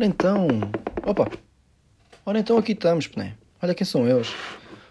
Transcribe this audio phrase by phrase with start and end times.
[0.00, 0.48] Ora então,
[1.04, 1.30] opa,
[2.24, 3.34] ora então aqui estamos, né?
[3.60, 4.32] Olha quem são eles.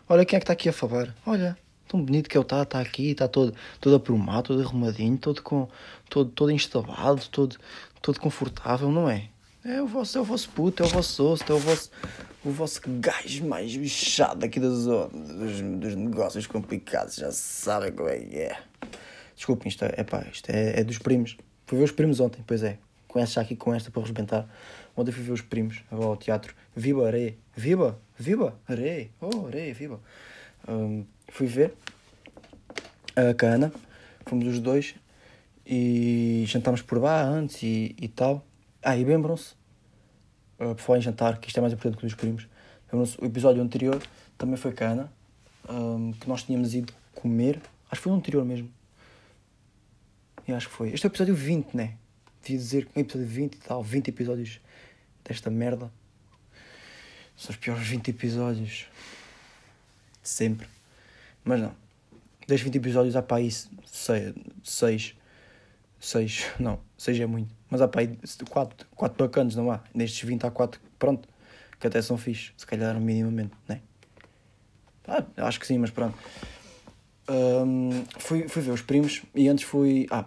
[0.07, 1.15] Olha quem é que está aqui a falar.
[1.25, 5.41] Olha, tão bonito que ele está, está aqui, está todo, todo aprumado, todo arrumadinho, todo,
[5.41, 5.67] com,
[6.11, 7.57] todo, todo instalado, todo,
[8.03, 9.29] todo confortável, não é?
[9.65, 11.89] É o vosso, é o vosso puto, é o vosso osso, é o vosso,
[12.45, 18.09] o vosso gajo mais bichado aqui da zona, dos, dos negócios complicados, já sabem como
[18.09, 18.61] é que é.
[19.35, 21.35] Desculpem, isto é, pá, isto é, é dos primos.
[21.65, 22.77] Fui ver os primos ontem, pois é.
[23.09, 24.47] Conheces já aqui com esta para arrebentar.
[24.99, 26.53] Ontem fui ver os primos ao teatro.
[26.75, 27.33] Viva Areia.
[27.55, 27.97] Viva!
[28.17, 28.59] Viva!
[28.67, 29.09] Areia!
[29.21, 29.97] Oh, Areia, viva!
[30.67, 31.73] Um, fui ver
[33.15, 33.71] a Cana.
[34.25, 34.95] Fomos os dois
[35.65, 38.45] e jantámos por lá antes e, e tal.
[38.83, 39.53] Ah, e lembram-se,
[40.59, 42.49] uh, por falar em jantar, que isto é mais importante que os primos,
[43.21, 44.01] o episódio anterior
[44.37, 45.09] também foi cana,
[45.69, 48.69] um, que nós tínhamos ido comer, acho que foi no anterior mesmo.
[50.53, 50.89] Acho que foi.
[50.89, 51.93] Este é o episódio 20, né?
[52.41, 54.59] Devia dizer que é episódio 20 e tal, 20 episódios
[55.29, 55.91] desta merda.
[57.37, 58.87] São os piores 20 episódios
[60.21, 60.67] de sempre.
[61.43, 61.73] Mas não.
[62.47, 65.15] Desde 20 episódios há para aí 6.
[66.01, 67.53] 6, não, 6 é muito.
[67.69, 68.19] Mas há para aí
[68.49, 69.81] 4, 4 bacanas, não há?
[69.93, 71.27] Nestes 20 há 4, pronto,
[71.79, 73.81] que até são fixe, se calhar minimamente, né?
[75.07, 76.17] Ah, acho que sim, mas pronto.
[77.29, 80.07] Um, fui, fui ver os primos e antes fui.
[80.09, 80.25] Ah,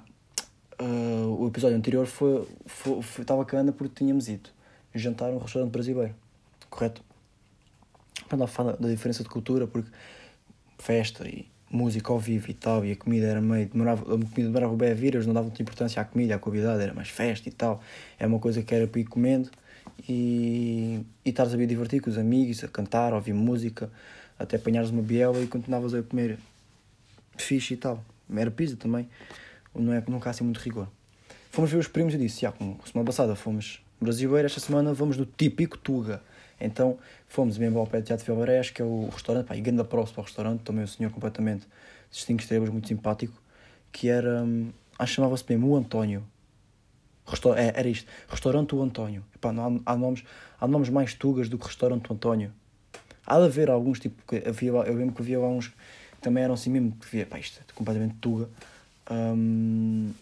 [0.80, 4.50] uh, o episódio anterior foi, foi, foi, estava bacana porque tínhamos ido
[4.94, 6.14] jantar num restaurante brasileiro,
[6.68, 7.02] correto?
[8.28, 9.90] Para não falar da diferença de cultura, porque
[10.78, 13.66] festa e música ao vivo e tal, e a comida era meio.
[13.66, 16.38] Demorava, a comida demorava bem a vir, eles não davam muita importância à comida, à
[16.38, 17.82] convidada, era mais festa e tal.
[18.18, 19.50] É uma coisa que era para ir comendo
[20.08, 23.90] e, e estares a vir divertir com os amigos, a cantar, a ouvir música,
[24.38, 26.38] até apanhares uma biela e continuavas a comer
[27.36, 28.04] fixe e tal.
[28.34, 29.08] Era pizza também,
[29.74, 30.88] não é, nunca há assim muito rigor.
[31.50, 35.16] Fomos ver os primos e disse: Já, como semana passada fomos brasileiro, esta semana vamos
[35.16, 36.22] no típico Tuga.
[36.60, 39.82] Então fomos mesmo ao pé do Teatro Filbarés, que é o restaurante, pá, e grande
[39.84, 41.66] próximo ao restaurante, também o senhor completamente
[42.10, 43.34] de 5 estrelas, muito simpático,
[43.90, 46.22] que era, hum, acho que chamava-se mesmo o António.
[47.26, 49.24] Restor é, era isto, Restaurante o António.
[49.34, 50.24] Epá, não há, há, nomes,
[50.60, 52.52] há nomes mais tugas do que Restaurante o António.
[53.26, 55.74] Há de haver alguns, tipo, que havia, eu lembro que havia lá uns que
[56.20, 58.48] também eram assim mesmo, que via, pá, isto é completamente tuga.
[59.10, 60.12] Um,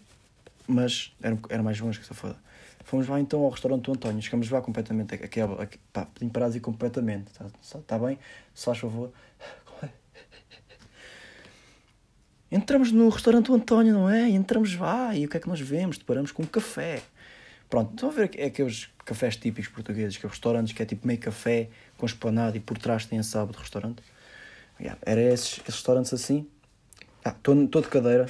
[0.67, 2.35] mas era, era mais longe que essa foda.
[2.83, 5.39] Fomos lá então ao restaurante do António, chegamos lá completamente, aqui,
[5.93, 8.17] pá, parado completamente, está tá bem?
[8.53, 9.11] Se faz favor.
[12.51, 14.29] Entramos no restaurante do António, não é?
[14.29, 15.97] E entramos lá e o que é que nós vemos?
[15.97, 17.01] Deparamos com um café.
[17.69, 21.07] Pronto, estão a ver é aqueles cafés típicos portugueses, que é restaurantes que é tipo
[21.07, 24.03] meio café com esplanado e por trás tem a sábado de restaurante.
[24.79, 26.47] Yeah, era esses, esses restaurantes assim.
[27.23, 28.25] Estou ah, de cadeira.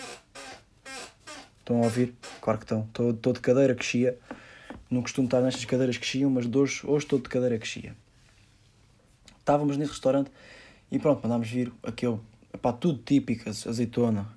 [1.59, 2.13] Estão a ouvir?
[2.41, 2.81] Claro que estão.
[3.09, 4.17] Estou de cadeira que chia.
[4.91, 7.95] Não costumo estar nestas cadeiras que chiam, mas hoje, hoje estou de cadeira que chia.
[9.39, 10.29] Estávamos nesse restaurante
[10.91, 12.19] e pronto, mandámos vir aquele,
[12.61, 14.27] pá, tudo típico, azeitona,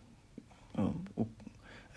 [1.17, 1.27] o,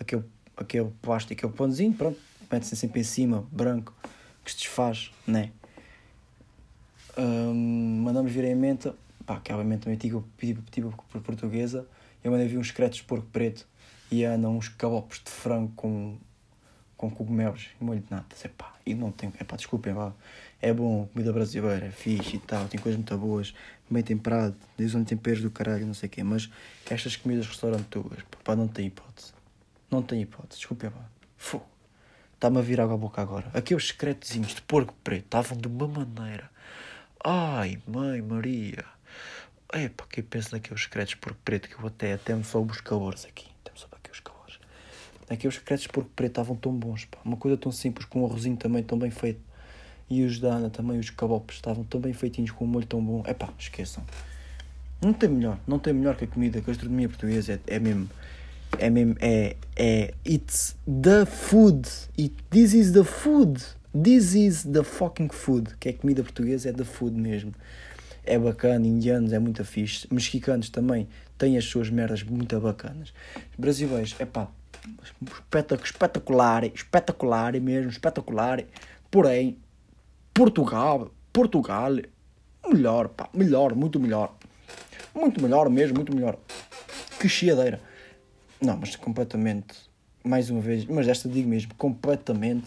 [0.00, 0.24] aquele,
[0.56, 2.18] aquele plástico, aquele pãozinho, pronto,
[2.50, 3.94] mete-se sempre em cima, branco,
[4.44, 5.52] que se desfaz, né?
[7.16, 8.92] Um, mandamos vir a menta,
[9.24, 10.92] pá, que obviamente também tipo, tipo, tipo
[11.22, 11.86] portuguesa,
[12.24, 13.68] eu mandei vir uns secretos de porco preto
[14.10, 16.18] e andam uns cabopos de frango com
[16.98, 18.36] com cogumelos e molho de nata.
[18.44, 19.32] É pá, e não tem.
[19.38, 20.12] É pá, desculpem lá.
[20.60, 23.54] É bom, comida brasileira, é fixe e tal, tem coisas muito boas,
[23.88, 26.22] bem temperado, dizem temperos do caralho, não sei o quê.
[26.24, 26.50] Mas
[26.90, 29.32] estas comidas restaurante tuas, pá, não tem hipótese.
[29.90, 31.08] Não tem hipótese, desculpem lá.
[31.36, 31.64] Fogo.
[32.34, 33.50] Está-me a vir água à boca agora.
[33.54, 36.50] Aqueles secretozinhos de porco preto estavam de uma maneira.
[37.24, 38.84] Ai, mãe Maria.
[39.72, 42.80] Epá, que penso naqueles secretos de porco preto que eu até, até me soube os
[42.80, 43.24] calores
[45.28, 45.46] aqui.
[45.46, 47.18] Aqueles secretos porco preto estavam tão bons, pá.
[47.24, 49.40] Uma coisa tão simples, com um arrozinho também tão bem feito.
[50.10, 53.02] E os da Ana também, os cabopes, estavam tão bem feitinhos, com um molho tão
[53.02, 53.22] bom.
[53.26, 54.02] É pá, esqueçam.
[55.00, 57.78] Não tem melhor, não tem melhor que a comida, que a gastronomia portuguesa é, é
[57.78, 58.08] mesmo.
[58.78, 61.88] É mesmo, é, é, it's the food.
[62.18, 63.62] It, this is the food.
[63.94, 65.76] This is the fucking food.
[65.78, 67.54] Que é comida portuguesa, é the food mesmo.
[68.24, 70.06] É bacana, indianos é muito fixe.
[70.10, 71.08] Mexicanos também
[71.38, 73.14] têm as suas merdas muito bacanas.
[73.56, 74.48] Brasileiros, é pá,
[75.84, 78.64] espetacular, espetacular mesmo, espetacular.
[79.10, 79.58] Porém,
[80.34, 81.96] Portugal, Portugal,
[82.66, 84.34] melhor, pá, melhor, muito melhor.
[85.14, 86.38] Muito melhor mesmo, muito melhor.
[87.18, 87.80] Que chiadeira.
[88.60, 89.74] Não, mas completamente,
[90.24, 92.66] mais uma vez, mas esta digo mesmo, completamente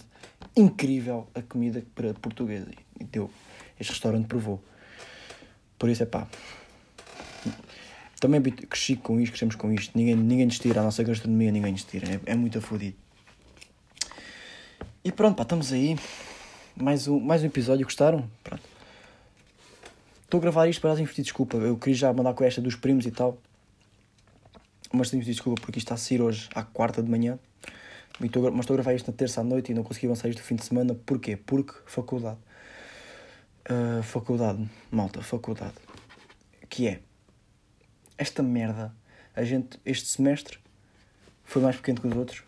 [0.56, 1.84] incrível a comida
[2.22, 2.68] portuguesa.
[3.00, 3.04] E
[3.80, 4.62] este restaurante provou.
[5.78, 6.28] Por isso é pá,
[8.22, 9.98] também cresci com isto, crescemos com isto.
[9.98, 12.08] Ninguém, ninguém nos tira, a nossa gastronomia ninguém nos tira.
[12.08, 12.96] É, é muito afodido.
[15.04, 15.98] E pronto, pá, estamos aí.
[16.76, 17.84] mais um, mais um episódio.
[17.84, 18.30] Gostaram?
[18.44, 18.62] Pronto.
[20.24, 21.58] Estou a gravar isto para dar pedir desculpa.
[21.58, 23.40] Eu queria já mandar com esta dos primos e tal.
[24.94, 27.40] Mas tenho pedir desculpa porque isto está a sair hoje à quarta de manhã.
[28.24, 30.40] Estou, mas estou a gravar isto na terça à noite e não consegui avançar isto
[30.40, 30.94] no fim de semana.
[30.94, 31.36] Porquê?
[31.36, 32.38] Porque faculdade.
[33.68, 35.74] Uh, faculdade, malta, faculdade.
[36.70, 37.00] Que é
[38.22, 38.94] esta merda.
[39.36, 40.60] A gente, este semestre,
[41.44, 42.44] foi mais pequeno que os outros.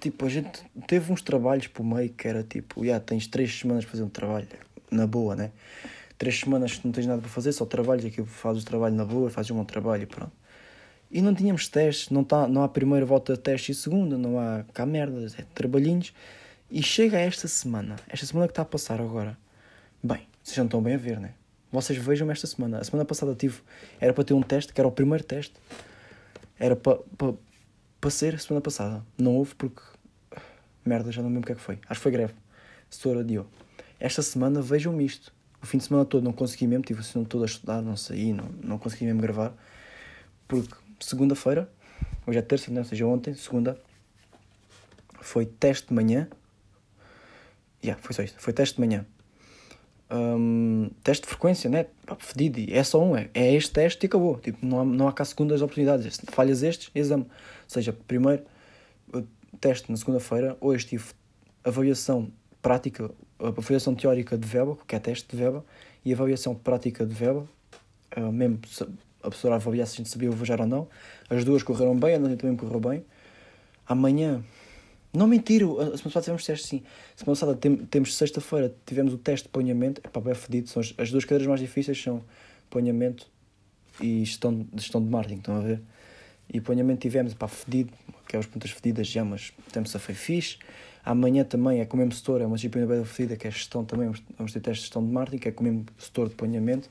[0.00, 3.58] Tipo, a gente teve uns trabalhos por meio que era tipo, já yeah, tens três
[3.58, 4.46] semanas para fazer um trabalho,
[4.90, 5.50] na boa, né?
[6.18, 9.04] Três semanas que não tens nada para fazer, só trabalhos, aqui fazes o trabalho na
[9.04, 10.32] boa, fazes um bom trabalho e pronto.
[11.10, 14.38] E não tínhamos testes, não, tá, não há primeira volta de teste e segunda, não
[14.38, 16.12] há cá merdas, é trabalhinhos.
[16.70, 19.38] E chega esta semana, esta semana que está a passar agora.
[20.02, 21.32] Bem, vocês não estão bem a ver, né?
[21.70, 22.78] Vocês vejam esta semana.
[22.78, 23.60] A semana passada tive,
[24.00, 25.54] era para ter um teste, que era o primeiro teste.
[26.58, 27.34] Era para, para,
[28.00, 29.04] para ser a semana passada.
[29.18, 29.82] Não houve porque.
[30.84, 31.78] Merda, já não lembro o que é que foi.
[31.88, 32.34] Acho que foi greve.
[32.88, 33.46] Setor adiou.
[33.98, 35.34] Esta semana vejam-me isto.
[35.62, 37.96] O fim de semana todo não consegui mesmo, tive o semana todo a estudar, não
[37.96, 39.52] saí, não, não consegui mesmo gravar.
[40.46, 41.68] Porque segunda-feira,
[42.26, 43.76] hoje é terça, não, ou seja, ontem, segunda,
[45.20, 46.28] foi teste de manhã.
[47.82, 48.40] Yeah, foi só isto.
[48.40, 49.04] Foi teste de manhã.
[50.08, 51.86] Um, teste de frequência, né?
[52.18, 52.60] Fedido.
[52.72, 54.38] É só um, é, é este teste e acabou.
[54.38, 56.20] Tipo, não há, não há cá segundas oportunidades.
[56.26, 57.24] Falhas estes, exame.
[57.24, 57.28] Ou
[57.68, 58.44] seja, primeiro
[59.56, 61.04] teste na segunda-feira, hoje tive
[61.64, 62.30] avaliação
[62.62, 65.64] prática, avaliação teórica de verba, que é teste de verba,
[66.04, 67.48] e avaliação prática de verba,
[68.16, 68.60] uh, mesmo
[69.22, 70.88] a professora avaliar se a gente sabia viajar ou não.
[71.28, 73.04] As duas correram bem, a noite também correu bem.
[73.88, 74.42] Amanhã,
[75.16, 76.82] não mentiro, a semana passada tivemos testes sim.
[77.14, 80.00] A semana passada tem, temos sexta-feira, tivemos o teste de ponhamento.
[80.04, 80.68] É bem fedido.
[80.68, 82.22] São as, as duas cadeiras mais difíceis são
[82.68, 83.26] ponhamento
[84.00, 85.82] e gestão, gestão de marketing, estão a ver?
[86.52, 87.92] E ponhamento tivemos, pá, fedido,
[88.24, 90.58] aquelas pontas fedidas já, mas temos a foi fixe.
[91.04, 93.84] Amanhã também é com o mesmo setor, é uma disciplina bem fedida, que é gestão
[93.84, 96.34] também, vamos ter teste de gestão de marketing, que é com o mesmo setor de
[96.34, 96.90] ponhamento.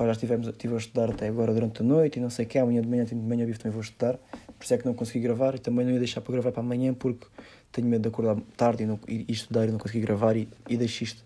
[0.00, 2.48] Pá, já estivemos, estive a estudar até agora durante a noite e não sei o
[2.48, 4.16] que, amanhã de manhã, de manhã vivo também vou estudar,
[4.56, 6.62] por isso é que não consegui gravar e também não ia deixar para gravar para
[6.62, 7.26] amanhã porque
[7.70, 10.48] tenho medo de acordar tarde e, não, e, e estudar e não conseguir gravar e,
[10.66, 11.22] e deixo isto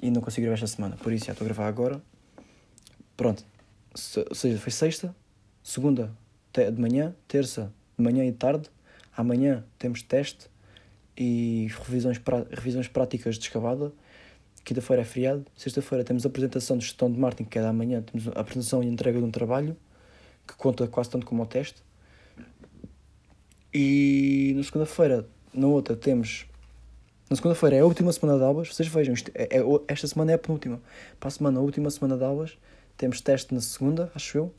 [0.00, 2.02] e não consigo gravar esta semana, por isso já estou a gravar agora.
[3.16, 3.44] Pronto,
[3.94, 5.14] Se, ou seja, foi sexta,
[5.62, 6.10] segunda
[6.52, 8.68] de manhã, terça de manhã e tarde,
[9.16, 10.50] amanhã temos teste
[11.16, 12.20] e revisões,
[12.50, 13.92] revisões práticas de escavada
[14.64, 15.44] Quinta-feira é feriado.
[15.56, 18.02] Sexta-feira temos a apresentação de gestão de marketing, que é da manhã.
[18.02, 19.76] Temos a apresentação e entrega de um trabalho,
[20.46, 21.82] que conta quase tanto como o teste.
[23.74, 26.46] E na segunda-feira, na outra, temos.
[27.28, 28.68] Na segunda-feira é a última semana de aulas.
[28.68, 30.80] Vocês vejam, isto é, é, esta semana é a penúltima.
[31.18, 32.56] Para a semana, a última semana de aulas.
[32.96, 34.54] Temos teste na segunda, acho eu.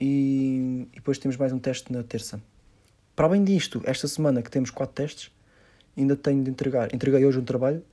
[0.00, 2.40] E, e depois temos mais um teste na terça.
[3.14, 5.30] Para além disto, esta semana que temos quatro testes,
[5.96, 6.94] ainda tenho de entregar.
[6.94, 7.84] Entreguei hoje um trabalho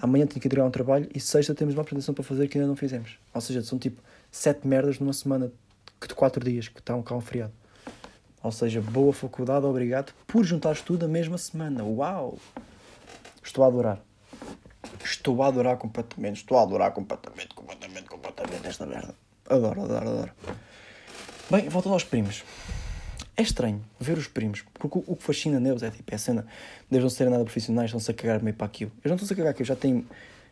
[0.00, 2.68] amanhã tenho que entregar um trabalho e sexta temos uma apresentação para fazer que ainda
[2.68, 3.18] não fizemos.
[3.32, 5.52] Ou seja, são tipo sete merdas numa semana
[6.00, 7.52] de quatro dias que estão cá um feriado.
[8.42, 11.84] Ou seja, boa faculdade, obrigado por juntares tudo a mesma semana.
[11.84, 12.38] Uau!
[13.42, 14.00] Estou a adorar.
[15.04, 16.38] Estou a adorar completamente.
[16.38, 19.14] Estou a adorar completamente, completamente, completamente esta merda.
[19.48, 20.32] Adoro, adoro, adoro.
[21.50, 22.42] Bem, voltando aos primos.
[23.36, 26.46] É estranho ver os primos, porque o, que fascina neles é tipo, é a cena
[26.90, 28.92] deles não serem nada profissionais, estão-se a cagar meio para aquilo.
[29.02, 30.06] Eu não estou-se a cagar aquilo, já tenho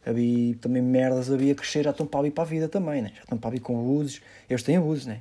[0.05, 3.13] havia também merdas havia crescer, já estão para ali para a vida também, né?
[3.15, 4.21] já estão para ali com abusos.
[4.49, 5.21] Eles têm abusos, né?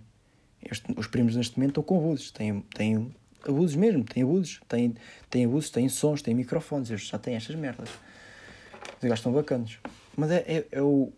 [0.64, 3.14] Este, os primos neste momento estão com abusos, têm, têm
[3.48, 4.96] abusos mesmo, têm abusos, têm,
[5.30, 7.90] têm abusos, têm sons, têm microfones, eles já têm estas merdas.
[7.90, 9.80] Os gajos estão bacanos.
[10.16, 11.12] Mas é, é, é o,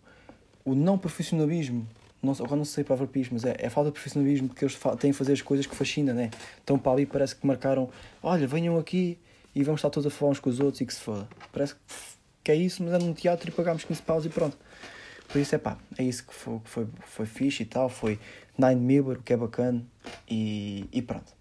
[0.64, 1.88] o não profissionalismo
[2.22, 5.12] não, agora não sei para palavra mas é, é falta de profissionalismo porque eles têm
[5.12, 6.30] a fazer as coisas que fascina, né?
[6.64, 7.90] Então para ali parece que marcaram,
[8.22, 9.18] olha, venham aqui
[9.56, 11.28] e vamos estar todos a falar uns com os outros e que se foda.
[11.52, 11.76] Parece
[12.44, 14.58] que é isso, mas é num teatro e pagámos 15 paus e pronto.
[15.28, 18.20] Por isso é pá, é isso que foi, foi, foi fixe e tal, foi
[18.58, 19.84] Nine Miller, que é bacana
[20.30, 21.34] e, e pronto.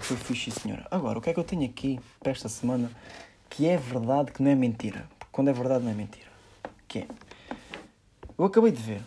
[0.00, 0.86] Foi fixe, senhora.
[0.90, 2.90] Agora, o que é que eu tenho aqui para esta semana
[3.50, 5.08] que é verdade que não é mentira?
[5.18, 6.26] Porque quando é verdade não é mentira.
[6.86, 7.06] Que é
[8.38, 9.02] eu acabei de ver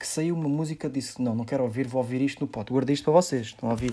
[0.00, 2.72] que saiu uma música disse não, não quero ouvir, vou ouvir isto no pote.
[2.72, 3.92] Guardei isto para vocês, estão a ouvir?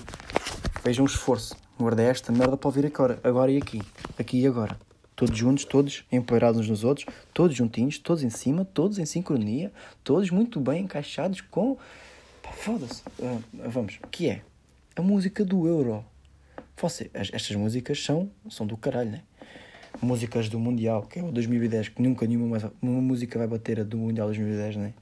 [0.81, 1.53] Vejam o esforço.
[1.77, 3.81] Guardei esta merda para ouvir agora, agora e aqui.
[4.17, 4.79] Aqui e agora.
[5.17, 9.69] Todos juntos, todos empoeirados uns nos outros, todos juntinhos, todos em cima, todos em sincronia,
[10.01, 11.77] todos muito bem encaixados com.
[12.53, 13.01] Foda-se.
[13.19, 14.43] Uh, vamos, que é?
[14.95, 16.05] A música do Euro.
[16.77, 19.23] Você, estas músicas são, são do caralho, né?
[20.01, 23.84] Músicas do Mundial, que é o 2010, que nunca nenhuma uma música vai bater a
[23.84, 24.94] do Mundial 2010, né?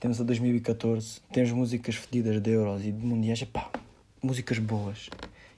[0.00, 3.70] Temos a 2014, temos músicas fedidas de Euros e de Mundiais, pá,
[4.22, 5.08] músicas boas.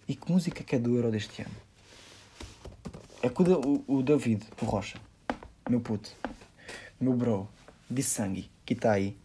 [0.08, 1.54] E que música que é do Euro deste ano?
[3.22, 4.98] É que o, o, o David, o Rocha,
[5.68, 6.10] meu puto,
[7.00, 7.48] meu bro,
[7.88, 9.16] de sangue, que está aí.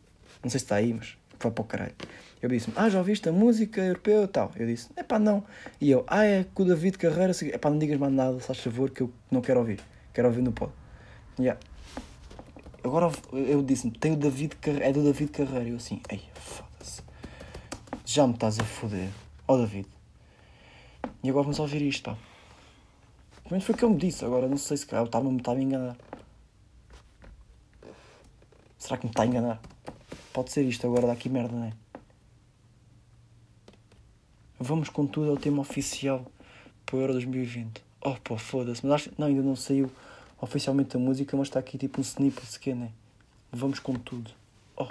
[0.44, 1.96] Não sei se está aí, mas vai para o caralho.
[2.42, 4.51] Eu disse ah, já ouviste a música europeu e tal?
[4.56, 5.44] Eu disse, é pá, não.
[5.80, 8.46] E eu, ah, é que o David Carreira, é pá, não digas mais nada, se
[8.46, 9.80] faz favor, que eu não quero ouvir.
[10.13, 10.72] Quero ouvir no pod.
[11.39, 11.60] Yeah.
[12.84, 15.70] Agora eu disse-me, tem o David Carreira, é do David Carreira.
[15.70, 17.01] Eu assim, ei, foda-se.
[18.06, 19.10] Já me estás a foder.
[19.48, 19.88] Ó David.
[21.24, 22.18] E agora vamos ouvir isto, pá.
[23.44, 24.24] Pelo menos foi o que ele me disse.
[24.24, 25.98] Agora não sei se calhar estava me estava a enganar.
[28.77, 29.60] Será que me está a enganar?
[30.34, 31.74] Pode ser isto agora daqui merda, não é?
[34.60, 36.25] Vamos com tudo ao tema oficial
[36.86, 37.84] para o Euro 2020.
[38.01, 38.86] Oh pô, foda-se.
[38.86, 39.91] Mas acho não, ainda não saiu
[40.39, 42.91] oficialmente a música, mas está aqui tipo um snippet sequer, né?
[43.51, 44.31] Vamos com tudo.
[44.77, 44.88] Oh.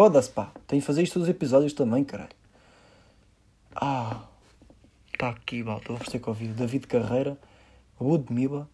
[0.00, 0.50] Foda-se, pá.
[0.66, 2.30] Tenho de fazer isto todos os episódios também, caralho.
[3.76, 4.22] Ah.
[5.12, 5.92] Está aqui, malta.
[6.10, 6.54] Ter que ouvir.
[6.54, 7.36] David Carreira,
[8.00, 8.66] Ludmilla,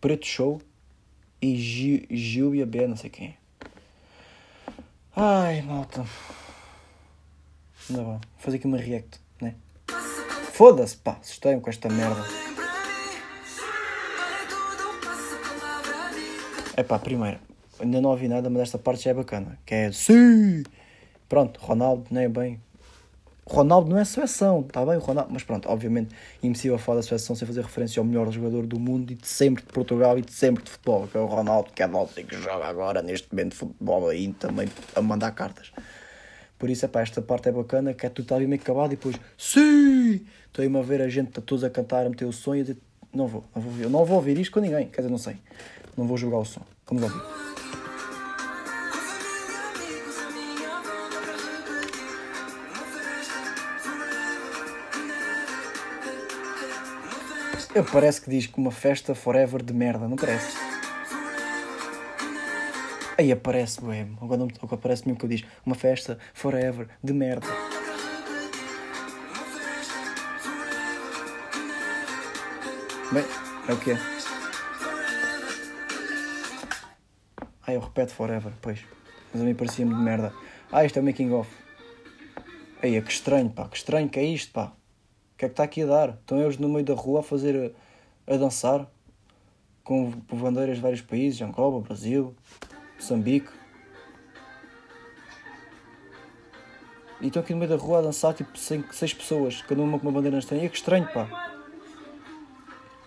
[0.00, 0.62] Preto Show
[1.42, 3.34] e Gi- Gil B, não sei quem é.
[5.14, 6.06] Ai, malta.
[7.90, 8.12] Ainda bem.
[8.12, 9.56] Vou fazer aqui uma react, né?
[10.54, 11.18] Foda-se, pá.
[11.20, 12.22] Assustei-me com esta merda.
[12.22, 12.26] A
[16.74, 17.49] que É pá, primeiro.
[17.80, 19.58] Ainda não ouvi nada, mas esta parte já é bacana.
[19.64, 20.62] Que é sim.
[21.28, 22.60] Pronto, Ronaldo não é bem.
[23.46, 25.32] Ronaldo não é seleção, está bem, Ronaldo.
[25.32, 29.10] Mas pronto, obviamente, impossível falar da seleção sem fazer referência ao melhor jogador do mundo
[29.10, 31.82] e de sempre de Portugal e de sempre de futebol, que é o Ronaldo, que
[31.82, 35.72] é o que joga agora, neste momento, de futebol aí também a mandar cartas.
[36.56, 38.92] Por isso, é pá, esta parte é bacana, que é tudo está ali meio acabado
[38.92, 40.26] e depois, sim!
[40.46, 42.62] Estou-me a ver a gente tá todos a cantar, a meter o som e a
[42.62, 42.76] dizer,
[43.12, 45.36] não vou, não vou, eu não vou ouvir isto com ninguém, quer dizer, não sei,
[45.96, 46.62] não vou jogar o som.
[46.86, 47.49] Vamos ouvir.
[57.72, 60.56] Eu parece que diz que uma festa forever de merda, não parece?
[63.16, 67.46] Aí aparece, ué, agora, agora parece mesmo que eu diz uma festa forever de merda.
[73.12, 73.24] Bem,
[73.68, 73.98] é o que é?
[77.64, 78.80] Ah, eu repeto forever, pois.
[79.32, 80.34] Mas a mim parecia-me de merda.
[80.72, 81.48] Ah, isto é o making of.
[82.82, 84.72] Aí, é que estranho, pá, que estranho que é isto, pá.
[85.40, 86.08] Que é que está aqui a dar?
[86.10, 87.72] Estão eles no meio da rua a fazer.
[88.26, 88.86] a dançar
[89.82, 92.36] com bandeiras de vários países, Angola, Brasil,
[92.96, 93.48] Moçambique.
[97.22, 99.98] E estão aqui no meio da rua a dançar tipo cinco, seis pessoas, cada uma
[99.98, 100.66] com uma bandeira estranha.
[100.66, 101.26] E que estranho, pá.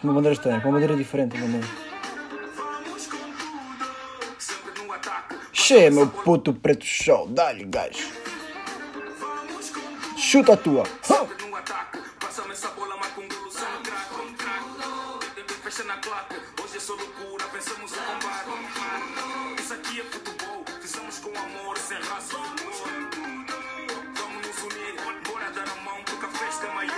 [0.02, 1.38] Com uma bandeira estranha, com uma bandeira diferente.
[1.38, 1.68] Uma bandeira.
[5.52, 8.12] Cheia, meu puto preto show, dá-lhe gajo.
[10.18, 10.84] Chuta a tua.
[15.82, 16.36] Na claque.
[16.62, 19.60] Hoje é só loucura, pensamos combate.
[19.60, 22.38] Isso aqui é futebol, fizemos com amor, sem raça.
[24.15, 24.94] Vamos nos unir,
[25.27, 26.94] bora dar a mão, porque a festa é maior.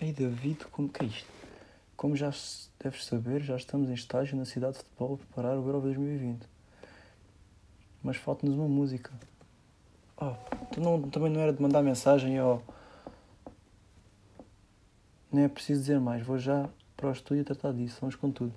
[0.00, 1.28] Ei David, como que é isto?
[1.98, 2.32] Como já
[2.80, 6.48] deves saber, já estamos em estágio na cidade de futebol a preparar o Euro 2020.
[8.02, 9.12] Mas falta-nos uma música.
[10.16, 10.32] Oh,
[10.72, 12.62] tu não, também não era de mandar mensagem ao.
[15.34, 18.52] Nem é preciso dizer mais, vou já para o estúdio tratar disso, vamos com tudo.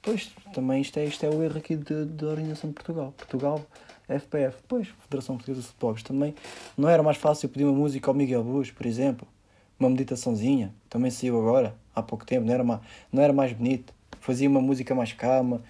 [0.00, 3.12] Pois, também isto é, isto é o erro aqui da Organização de Portugal.
[3.14, 3.60] Portugal,
[4.08, 5.94] FPF, pois, Federação Portuguesa de.
[5.94, 6.34] Isto também
[6.78, 9.28] não era mais fácil pedir uma música ao Miguel Bush, por exemplo?
[9.78, 12.80] Uma meditaçãozinha, também saiu agora, há pouco tempo, não era, ma-
[13.12, 13.92] não era mais bonito.
[14.22, 15.60] Fazia uma música mais calma.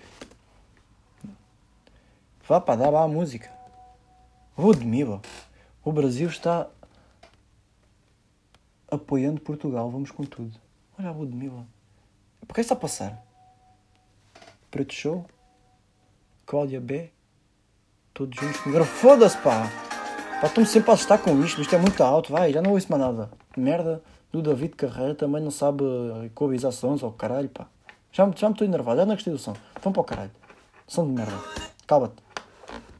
[2.47, 3.50] Vá para dar a música.
[4.56, 5.21] Ludmilla,
[5.85, 6.68] o Brasil está
[8.90, 10.58] apoiando Portugal, vamos com tudo.
[10.98, 11.66] Olha a Ludmilla.
[12.46, 13.22] Por que está a passar?
[14.70, 15.26] Preto Show,
[16.44, 17.10] Cláudia B,
[18.14, 18.84] todos juntos comigo.
[18.84, 19.70] Foda-se, pá!
[20.40, 22.90] Pá, estou-me sempre a assustar com isto, isto é muito alto, vai, já não ouço
[22.90, 23.30] mais nada.
[23.56, 25.82] Merda do David Carreira também não sabe
[26.26, 27.66] equalizar sons ou caralho, pá.
[28.12, 29.54] Já, já me estou enervado, já não gostei do som.
[29.82, 30.30] Vamos para o caralho.
[30.86, 31.38] Som de merda.
[31.86, 32.25] Cala-te.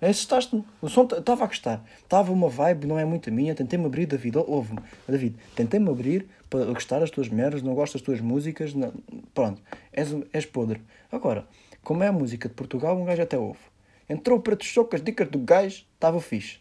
[0.00, 0.64] Assustaste-me.
[0.80, 1.84] O som estava a gostar.
[1.98, 3.54] Estava uma vibe, não é muito a minha.
[3.54, 4.36] Tentei-me abrir, David.
[4.38, 4.80] Ouve-me.
[5.08, 8.74] David, tentei-me abrir para gostar das tuas merdas, não gosto das tuas músicas.
[8.74, 8.92] Não...
[9.34, 9.62] Pronto,
[9.92, 10.82] és, és podre.
[11.10, 11.46] Agora,
[11.82, 13.60] como é a música de Portugal, um gajo até ouve.
[14.08, 16.58] Entrou para te as dicas do gajo, estava fixe.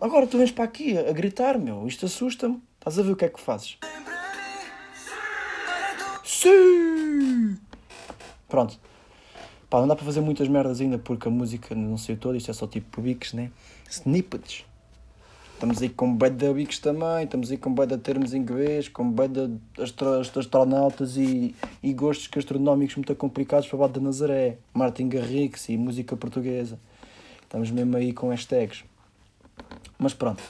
[0.00, 1.86] Agora tu vens para aqui a, a gritar, meu.
[1.86, 2.60] Isto assusta-me.
[2.78, 3.78] Estás a ver o que é que fazes?
[6.24, 7.58] Sim!
[8.48, 8.78] Pronto.
[9.70, 12.50] Pá, não dá para fazer muitas merdas ainda porque a música não sei toda, isto
[12.50, 13.50] é só tipo bics, né?
[13.90, 14.64] Snippets.
[15.52, 18.88] Estamos aí com bué de bics também, estamos aí com bué de termos em inglês,
[18.88, 24.58] com bué de astro- astronautas e, e gostos gastronómicos muito complicados para baixo de Nazaré.
[24.72, 26.78] Martin Garrix e música portuguesa.
[27.42, 28.84] Estamos mesmo aí com hashtags.
[29.98, 30.42] Mas pronto.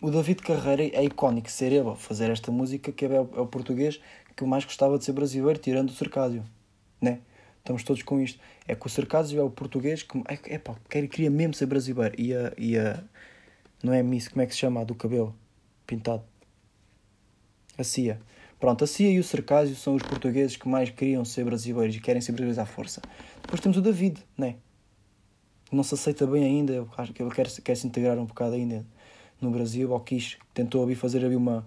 [0.00, 3.46] O David Carreira é icónico ser ele fazer esta música que é o, é o
[3.46, 4.00] português
[4.36, 6.44] que eu mais gostava de ser brasileiro, tirando o Cercásio.
[7.00, 7.20] Né?
[7.58, 8.38] Estamos todos com isto.
[8.68, 10.22] É que o Cercásio é o português que.
[10.44, 12.14] É, pá, queria, mesmo ser brasileiro.
[12.18, 13.02] E a, e a.
[13.82, 14.82] Não é Miss, como é que se chama?
[14.82, 15.34] A do cabelo
[15.86, 16.22] pintado.
[17.78, 18.20] A Cia.
[18.60, 22.00] Pronto, a Cia e o Cercásio são os portugueses que mais queriam ser brasileiros e
[22.00, 23.02] querem ser brasileiros à força.
[23.42, 24.56] Depois temos o David, né?
[25.70, 28.54] não se aceita bem ainda, eu acho que ele quer, quer se integrar um bocado
[28.54, 28.84] ainda
[29.40, 31.66] no Brasil, ou quis, tentou ali fazer ali uma,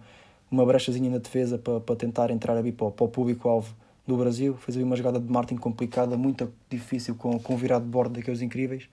[0.52, 3.74] uma brechazinha na defesa para, para tentar entrar ali para, para o público-alvo
[4.08, 7.92] do Brasil, fez ali uma jogada de marketing complicada, muito difícil, com, com virado de
[7.92, 8.90] bordo daqueles incríveis,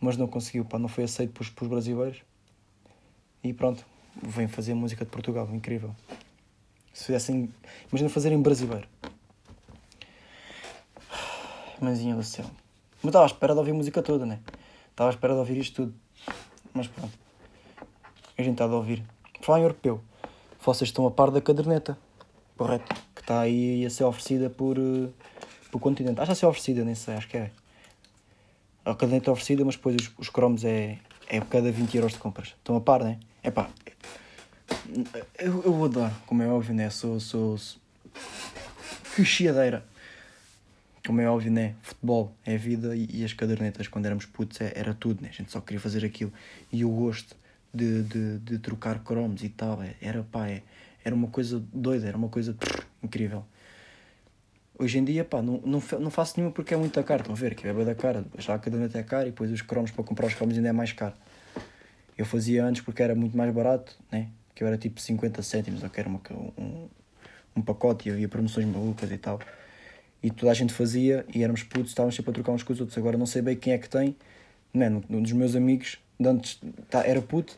[0.00, 2.22] mas não conseguiu, pá, não foi aceito pelos, pelos brasileiros,
[3.42, 3.84] e pronto,
[4.22, 5.94] vem fazer música de Portugal, incrível.
[6.92, 7.52] Se fizessem,
[7.88, 8.86] imagina fazerem brasileiro.
[11.80, 12.44] Mãezinha do céu.
[13.02, 14.40] Mas estava à espera de ouvir a música toda, né?
[14.90, 15.94] Estava à espera de ouvir isto tudo.
[16.74, 17.18] Mas pronto.
[18.36, 19.02] A gente está a ouvir.
[19.40, 20.02] Falar em europeu,
[20.62, 21.98] vocês estão a par da caderneta,
[22.56, 22.94] correto?
[23.14, 25.08] Que está aí a ser oferecida por, eh,
[25.70, 26.20] por continente.
[26.20, 27.50] Acho a ser oferecida, nem sei, acho que é.
[28.84, 32.18] A caderneta é oferecida, mas depois os, os cromos é, é cada 20 euros de
[32.18, 32.48] compras.
[32.48, 33.18] Estão a par, né?
[33.42, 33.70] É pá.
[35.38, 36.90] Eu, eu adoro, como é óbvio, né?
[36.90, 37.18] Sou.
[37.20, 37.80] sou, sou...
[39.14, 39.84] Que chiadeira.
[41.04, 41.74] Como é óbvio, né?
[41.82, 45.28] Futebol é vida e, e as cadernetas, quando éramos putos, é- era tudo, né?
[45.30, 46.32] A gente só queria fazer aquilo.
[46.72, 47.34] E o gosto
[47.72, 50.62] de, de, de trocar cromos e tal, é- era pá, é-
[51.04, 52.56] era uma coisa doida, era uma coisa
[53.02, 53.44] incrível.
[54.78, 57.20] Hoje em dia, pá, não, não, não faço nenhuma porque é muito caro.
[57.20, 57.54] Estão a ver?
[57.54, 58.24] Que é bem da cara.
[58.38, 60.72] Já a caderneta é cara e depois os cromos para comprar os cromos ainda é
[60.72, 61.14] mais caro.
[62.16, 64.28] Eu fazia antes porque era muito mais barato, né?
[64.54, 66.20] Que eu era tipo 50 cêntimos, ou que era uma,
[66.56, 66.88] um,
[67.56, 69.38] um pacote e havia promoções malucas e tal.
[70.22, 72.80] E toda a gente fazia e éramos putos, estávamos sempre a trocar uns com os
[72.80, 72.96] outros.
[72.96, 74.16] Agora não sei bem quem é que tem.
[74.72, 77.56] Mano, um dos meus amigos, antes tá, era puto,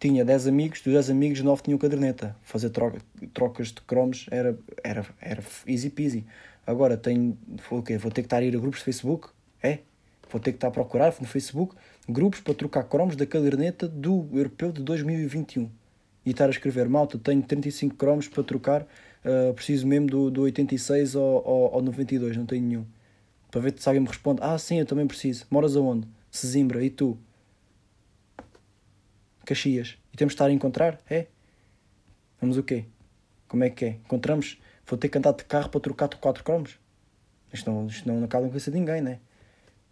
[0.00, 2.36] tinha 10 amigos, dos 10 amigos, 9 tinham caderneta.
[2.42, 2.98] Fazer troca,
[3.32, 6.26] trocas de cromos era, era, era easy peasy.
[6.66, 7.36] Agora tenho,
[7.70, 7.98] o quê?
[7.98, 9.28] vou ter que estar a ir a grupos de Facebook?
[9.62, 9.78] É?
[10.30, 11.74] Vou ter que estar a procurar no Facebook
[12.08, 15.70] grupos para trocar cromos da caderneta do Europeu de 2021.
[16.24, 18.86] E estar a escrever, malta, tenho 35 cromos para trocar,
[19.24, 22.86] ah, preciso mesmo do, do 86 ao, ao, ao 92, não tenho nenhum.
[23.50, 25.46] Para ver se alguém me responde, ah sim, eu também preciso.
[25.50, 26.06] Moras aonde?
[26.38, 27.16] Sesimbra, e tu?
[29.46, 29.96] Caxias.
[30.12, 30.98] E temos de estar a encontrar?
[31.08, 31.26] É?
[32.40, 32.86] Vamos o quê?
[33.46, 33.88] Como é que é?
[34.04, 34.60] Encontramos?
[34.84, 36.76] Vou ter que andar de carro para trocar quatro cromos?
[37.52, 39.20] Isto não, isto não acaba com cabeça de ninguém, né?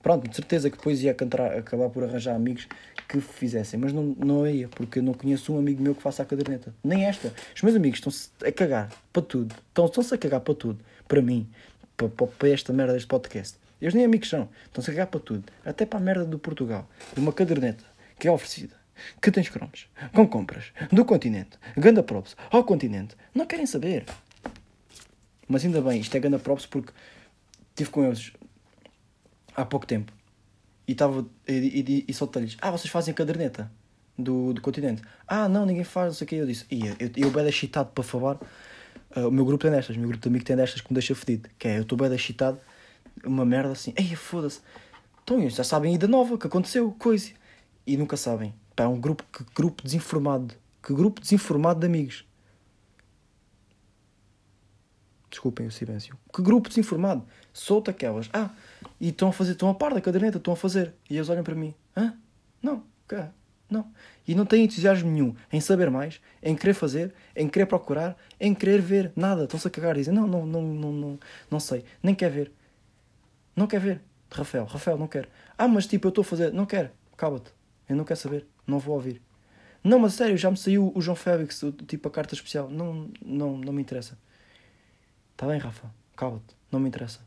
[0.03, 2.67] Pronto, de certeza que depois ia cantar, acabar por arranjar amigos
[3.09, 6.25] que fizessem, mas não, não ia, porque eu não conheço um amigo meu que faça
[6.25, 6.75] a caderneta.
[6.83, 7.33] Nem esta.
[7.55, 9.55] Os meus amigos estão-se a cagar para tudo.
[9.69, 10.85] Estão- Estão-se a cagar para tudo.
[11.07, 11.49] Para mim.
[11.97, 13.59] Para, para esta merda deste podcast.
[13.83, 14.49] Eles nem amigos são.
[14.65, 15.45] Estão-se a cagar para tudo.
[15.65, 16.89] Até para a merda do Portugal.
[17.13, 17.85] De uma caderneta
[18.19, 18.77] que é oferecida.
[19.21, 19.89] Que tens cromos.
[20.15, 20.73] Com compras.
[20.93, 21.59] Do continente.
[21.77, 22.37] Ganda props.
[22.51, 23.17] Ao continente.
[23.35, 24.07] Não querem saber.
[25.49, 26.93] Mas ainda bem, isto é ganda props porque
[27.71, 28.33] estive com eles
[29.55, 30.13] há pouco tempo
[30.87, 33.71] e estava e, e, e soltei-lhes: Ah, vocês fazem a caderneta
[34.17, 35.03] do, do continente?
[35.27, 36.37] Ah, não, ninguém faz, o que.
[36.37, 38.39] Eu disse: E eu, eu bem excitado para falar.
[39.15, 40.95] ah, o meu grupo tem destas, o meu grupo de amigos tem destas que me
[40.95, 41.49] deixa fedido.
[41.59, 42.61] Que é: Eu estou bem excitado,
[43.25, 44.61] uma merda assim, ei, foda-se.
[45.23, 47.31] Então, eles já sabem ainda nova, que aconteceu, coisa.
[47.87, 48.55] E nunca sabem.
[48.75, 50.55] Pá, é um grupo, que grupo desinformado.
[50.83, 52.27] Que grupo desinformado de amigos.
[55.31, 56.17] Desculpem o silêncio.
[56.33, 57.25] Que grupo desinformado.
[57.53, 58.29] Solta aquelas.
[58.33, 58.51] Ah,
[59.01, 60.95] e estão a fazer, estão a par da caderneta, estão a fazer.
[61.09, 61.75] E eles olham para mim.
[61.97, 62.15] Hã?
[62.63, 63.33] Não, cá,
[63.71, 63.91] não.
[64.29, 68.55] E não têm entusiasmo nenhum em saber mais, em querer fazer, em querer procurar, em
[68.55, 69.13] querer ver.
[69.17, 69.45] Nada.
[69.45, 69.95] Estão-se a cagar.
[69.95, 71.19] Dizem, não, não, não, não, não,
[71.51, 71.85] não sei.
[72.03, 72.53] Nem quer ver.
[73.57, 74.01] Não quer ver.
[74.31, 75.29] Rafael, Rafael, não quero.
[75.59, 76.53] Ah, mas tipo, eu estou a fazer.
[76.53, 76.91] Não quero.
[77.17, 77.51] Cala-te.
[77.89, 78.47] Eu não quero saber.
[78.67, 79.21] Não vou ouvir.
[79.85, 82.69] Não, mas sério, já me saiu o João Félix, tipo a carta especial.
[82.71, 84.17] Não, não, não me interessa.
[85.33, 85.91] Está bem, Rafa.
[86.17, 86.55] Cala-te.
[86.71, 87.21] Não me interessa.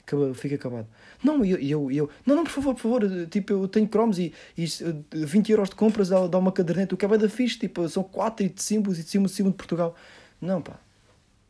[0.00, 0.88] acaba- fica acabado.
[1.22, 3.86] Não, e eu, eu, eu, não, não, por favor, por favor, eh, tipo, eu tenho
[3.86, 7.08] cromos e, e eh, 20 euros de compras dá, dá uma caderneta, o que é
[7.08, 9.94] bué da fixe, tipo, são 4 e de símbolos e de símbolo, símbolo de Portugal.
[10.40, 10.80] Não, pá,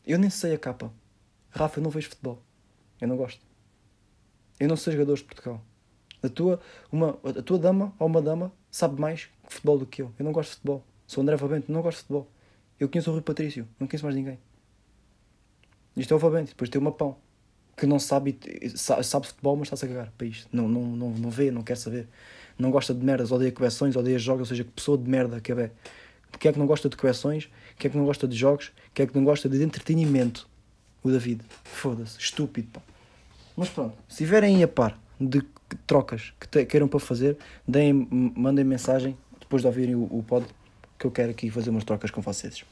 [0.05, 0.93] eu nem sei a capa.
[1.51, 2.43] Rafa, eu não vejo futebol.
[3.01, 3.41] Eu não gosto.
[4.59, 5.63] Eu não sou jogador de Portugal.
[6.23, 10.13] A tua, uma, a tua dama ou uma dama sabe mais futebol do que eu.
[10.19, 10.85] Eu não gosto de futebol.
[11.07, 12.29] Sou André Vabento, não gosto de futebol.
[12.79, 14.39] Eu conheço o Rui Patrício, não conheço mais ninguém.
[15.97, 17.17] Isto é o Vabento, depois tem o Mapão,
[17.77, 18.39] que não sabe,
[18.77, 20.49] sa- sabe futebol, mas está-se a cagar para isto.
[20.53, 22.09] Não, não, não, não vê, não quer saber.
[22.59, 25.53] Não gosta de merdas, odeia coleções, odeia jogos, ou seja, que pessoa de merda que
[25.53, 25.71] é.
[26.39, 27.49] Quem é que não gosta de coleções?
[27.79, 28.73] Quem é que não gosta de jogos?
[28.93, 30.49] Quem é que não gosta de entretenimento?
[31.03, 31.43] O David.
[31.65, 32.83] Foda-se, estúpido, pá.
[33.59, 35.43] Mas pronto, se estiverem aí a par de
[35.85, 40.47] trocas que te- queiram para fazer, deem, mandem mensagem depois de ouvirem o, o pod
[40.97, 42.65] que eu quero aqui fazer umas trocas com vocês.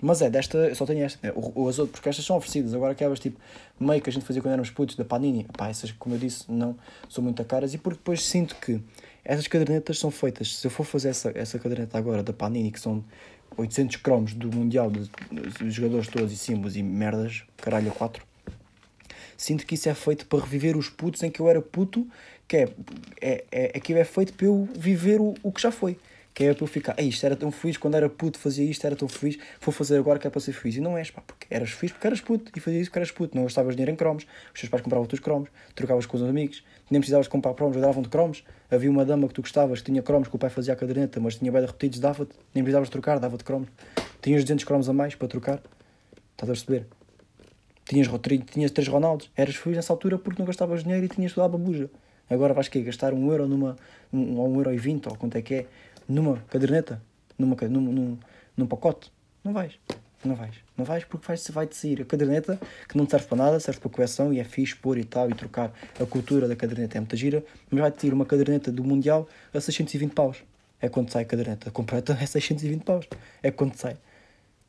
[0.00, 1.18] Mas é, desta eu só tenho esta.
[1.26, 1.32] né?
[1.34, 2.72] O, as outras, porque estas são oferecidas.
[2.72, 3.40] Agora aquelas tipo
[3.80, 5.44] meio que a gente fazia quando éramos putos da Panini.
[5.56, 6.76] Pá, essas, como eu disse, não
[7.08, 7.74] são muito caras.
[7.74, 8.80] E porque depois sinto que
[9.24, 10.56] essas cadernetas são feitas.
[10.56, 13.04] Se eu for fazer essa, essa caderneta agora da Panini, que são
[13.56, 15.08] 800 cromos do Mundial, de,
[15.58, 18.24] de jogadores todos e símbolos e merdas, caralho, a 4
[19.36, 22.06] sinto que isso é feito para reviver os putos em que eu era puto,
[22.46, 22.68] que é,
[23.20, 25.98] é, é aquilo é feito para eu viver o, o que já foi.
[26.34, 28.86] Que é para eu ficar, "Ei, isto era tão feliz, quando era puto fazia isto,
[28.86, 30.76] era tão feliz, vou fazer agora que é para ser feliz.
[30.76, 33.10] E não és, pá, porque eras feliz porque eras puto e fazias isso porque eras
[33.10, 33.36] puto.
[33.36, 36.22] Não gastavas dinheiro em cromos, os teus pais compravam os teus cromos, trocavas com os
[36.22, 38.44] amigos, nem precisavas comprar cromos, davam-te cromos.
[38.70, 41.20] Havia uma dama que tu gostavas que tinha cromos, que o pai fazia a caderneta,
[41.20, 43.68] mas tinha bem repetidos, dava-te, nem precisavas trocar, dava-te cromos.
[44.22, 45.62] Tinhas 200 cromos a mais para trocar,
[46.34, 47.01] estás a perceber?
[47.84, 48.08] Tinhas,
[48.50, 51.48] tinhas três Ronaldos, eras feliz nessa altura porque não gastavas dinheiro e tinhas toda a
[51.48, 51.90] babuja.
[52.30, 52.80] Agora vais quê?
[52.80, 53.76] Gastar um euro numa,
[54.12, 55.66] um, ou um euro e vinte, ou quanto é que é,
[56.08, 57.02] numa caderneta,
[57.38, 58.18] numa, num, num,
[58.56, 59.10] num pacote.
[59.44, 59.72] Não vais.
[60.24, 60.54] Não vais.
[60.78, 63.80] Não vais porque vai, vai-te sair a caderneta que não te serve para nada, serve
[63.80, 65.72] para coleção e é fixe pôr e tal e trocar.
[66.00, 69.60] A cultura da caderneta é muita gira, mas vai-te ir uma caderneta do Mundial a
[69.60, 70.38] 620 paus.
[70.80, 73.08] É quando sai a caderneta completa, é 620 paus.
[73.42, 73.96] É quando sai.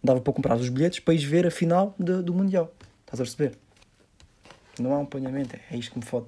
[0.03, 2.73] Dava para comprar os bilhetes para ires ver a final de- do Mundial.
[3.13, 3.59] Estás a perceber?
[4.79, 6.25] Não há um apanhamento, é isto que me fode.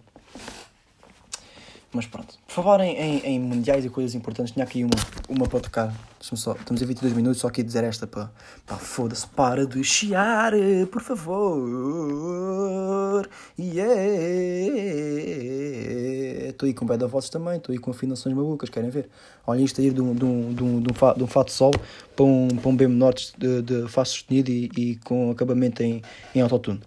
[1.95, 2.36] Mas pronto.
[2.45, 4.91] Por falar em, em, em mundiais e coisas importantes, tinha aqui uma,
[5.29, 5.93] uma para tocar.
[6.19, 6.51] Só.
[6.51, 8.29] Estamos a 22 minutos, só aqui dizer esta para.
[8.65, 10.51] Pá, foda-se, para de chiar,
[10.91, 11.65] por favor.
[13.58, 13.95] Yeah.
[16.49, 19.08] Estou aí com bad vozes também, estou aí com afinações malucas, querem ver?
[19.47, 21.51] Olha isto aí de um, de um, de um, de um, fa, de um fato
[21.51, 21.71] sol
[22.13, 26.01] para um, para um B menor de, de Fá sustenido e, e com acabamento em,
[26.34, 26.81] em autotune.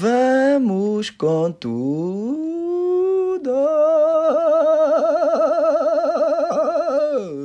[0.00, 3.50] Vamos com tudo.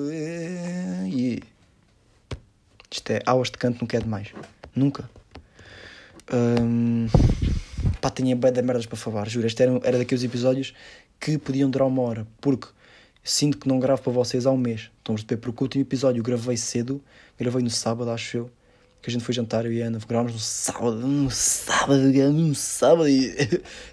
[0.08, 1.48] Yeah.
[2.92, 4.32] Isto é aulas de canto, nunca é demais.
[4.76, 5.10] Nunca.
[6.32, 7.08] Hum,
[8.00, 9.48] pá, tinha bem de merdas para falar, juro.
[9.48, 10.76] Este era, era daqueles episódios
[11.20, 12.68] que podiam durar uma hora, porque
[13.24, 14.92] sinto que não gravo para vocês há um mês.
[15.00, 15.38] Estão a perceber?
[15.38, 17.02] Porque o último episódio gravei cedo,
[17.36, 18.52] gravei no sábado, acho eu,
[19.04, 22.56] que a gente foi jantar, eu e a Ana, gravámos no sábado, no sábado, no
[22.56, 23.36] sábado, e,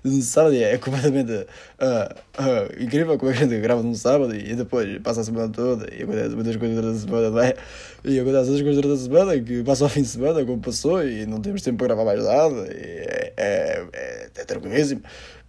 [0.04, 1.48] no sábado e é completamente
[1.80, 5.92] ah, ah, incrível como a gente grava num sábado e depois passa a semana toda
[5.92, 7.56] e acontece muitas coisas durante a semana, é?
[8.04, 11.04] E acontece as coisas durante a semana que passa ao fim de semana, como passou,
[11.04, 15.02] e não temos tempo para gravar mais nada, é, é, é, é tranquilíssimo.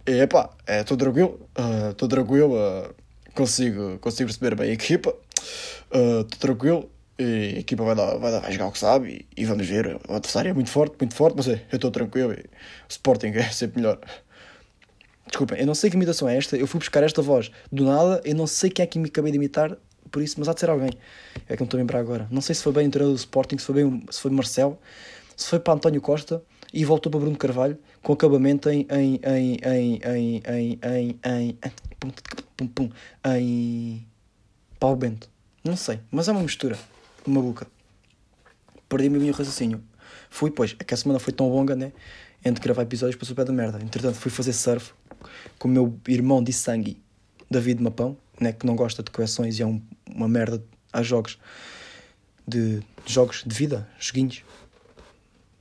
[0.04, 1.38] E epá, estou tranquilo,
[1.88, 2.90] estou tranquilo, ah,
[3.32, 5.14] consigo, consigo perceber bem a equipa,
[5.88, 6.91] estou tranquilo.
[7.22, 9.66] E a equipa vai dar, vai dar vai jogar o que sabe e, e vamos
[9.66, 10.00] ver.
[10.08, 12.32] O adversário é muito forte, muito forte, mas é, eu estou tranquilo.
[12.32, 12.44] E
[12.88, 13.98] Sporting é sempre melhor.
[15.26, 16.56] Desculpem, eu não sei que imitação é esta.
[16.56, 18.20] Eu fui buscar esta voz do nada.
[18.24, 19.76] Eu não sei quem é que me acabei de imitar,
[20.10, 20.90] por isso, mas há de ser alguém.
[21.48, 22.26] É que não estou a lembrar agora.
[22.30, 24.78] Não sei se foi bem o treinador do Sporting, se foi bem se foi Marcel,
[25.36, 28.86] se foi para António Costa e voltou para Bruno Carvalho com acabamento em.
[28.90, 29.20] em.
[29.24, 29.58] em.
[29.64, 30.00] em.
[30.04, 30.42] em.
[30.44, 31.18] em.
[31.24, 31.48] em.
[31.48, 31.58] em.
[31.98, 32.10] pum,
[32.56, 32.90] pum, pum,
[33.26, 34.06] em.
[34.78, 35.30] Paulo Bento.
[35.64, 36.76] Não sei, mas é uma mistura.
[37.26, 37.66] Uma boca.
[38.88, 39.82] Perdi-me o meu raciocínio.
[40.28, 41.92] Fui, pois, é que a semana foi tão longa, né?
[42.44, 43.78] Entre gravar episódios para pé da merda.
[43.82, 44.92] Entretanto, fui fazer surf
[45.58, 47.00] com o meu irmão de sangue,
[47.50, 48.52] David Mapão, né?
[48.52, 51.38] Que não gosta de coleções e é um- uma merda a jogos
[52.46, 54.44] de, de jogos de vida, joguinhos,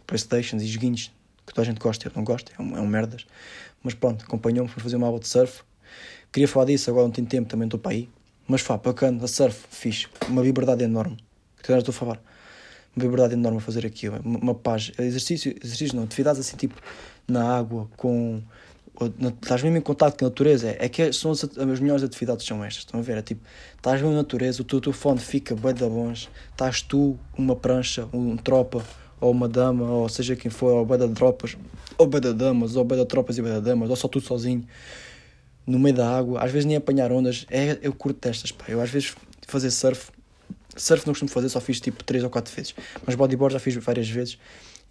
[0.08, 1.12] Playstations e joguinhos
[1.46, 3.26] que toda a gente gosta, eu não gosto, é um, é um merdas.
[3.84, 5.62] Mas pronto, acompanhou-me para fazer uma aula de surf.
[6.32, 8.10] Queria falar disso, agora não tenho tempo, também estou para aí.
[8.48, 11.18] Mas pá, bacana, a surf, fixe, uma liberdade enorme.
[11.64, 12.22] Que estou a falar.
[12.96, 14.92] Uma liberdade enorme a fazer aquilo, uma, paz.
[15.00, 16.76] Exercício, exercício não, atividades assim tipo
[17.28, 18.42] na água, com.
[19.18, 22.04] na- Estás mesmo em contato com a natureza, é, é que são as, as melhores
[22.04, 23.18] atividades são estas, estão a ver?
[23.18, 23.42] É tipo,
[23.78, 28.08] estás mesmo na natureza, o teu telefone fica bem da bons, estás tu, uma prancha,
[28.12, 28.84] um tropa,
[29.22, 31.56] ou uma dama, ou seja quem for, ou bada de tropas,
[31.98, 34.68] ou bada damas, ou bada tropas e bada damas, ou só tudo sozinho,
[35.66, 38.66] no meio da água, às vezes nem apanhar ondas, é, eu curto destas, pá.
[38.68, 39.16] Eu às vezes
[39.48, 40.12] fazer surf,
[40.82, 43.76] surf não costumo fazer, só fiz tipo 3 ou 4 vezes, mas bodyboard já fiz
[43.76, 44.38] várias vezes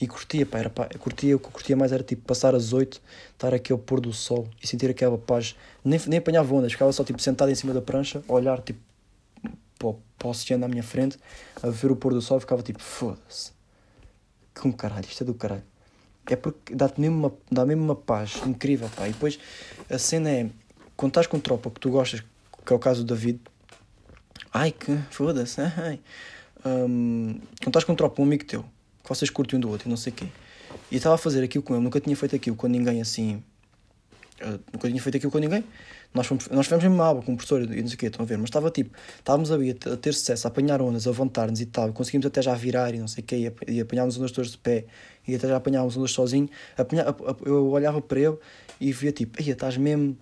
[0.00, 2.72] e curtia, pá, era pá, curtia, o que eu curtia mais era tipo passar às
[2.72, 3.00] 8,
[3.32, 6.90] estar aqui ao pôr do sol e sentir aquela paz, nem, nem apanhava ondas, ficava
[6.92, 8.80] só tipo sentado em cima da prancha, a olhar tipo
[9.78, 11.18] para o oceano à minha frente,
[11.62, 13.52] a ver o pôr do sol, e ficava tipo, foda-se,
[14.54, 15.62] com caralho, isto é do caralho.
[16.26, 19.08] É porque dá-te mesmo uma, dá mesmo uma paz incrível, pá.
[19.08, 19.38] E depois
[19.88, 20.50] a cena é,
[20.96, 22.22] quando estás com tropa que tu gostas,
[22.64, 23.40] que é o caso do David,
[24.52, 26.00] ai que foda-se, ai.
[26.64, 28.62] Hum, quando estás com tropa, um amigo teu,
[29.02, 30.26] que vocês curtem um do outro e não sei o quê,
[30.90, 33.42] e estava a fazer aquilo com ele, nunca tinha feito aquilo com ninguém assim,
[34.42, 35.64] uh, nunca tinha feito aquilo com ninguém.
[36.12, 38.24] Nós fomos, nós fomos mesmo água com o professor e não sei o quê, estão
[38.24, 38.36] a ver?
[38.36, 41.92] Mas estava tipo, estávamos ali a, ter- sucesso, a apanhar ondas, a levantar-nos e tal,
[41.92, 44.58] conseguimos até já virar e não sei o quê, e, e apanhámos ondas todas de
[44.58, 44.86] pé,
[45.26, 46.48] e até já apanhámos ondas sozinho.
[46.76, 48.36] Apanha, ap- ap- eu olhava para ele
[48.80, 50.18] e via tipo, ei, estás mesmo